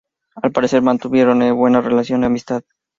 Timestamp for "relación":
1.79-2.21